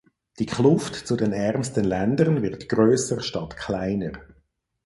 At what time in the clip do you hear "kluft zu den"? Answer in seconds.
0.47-1.31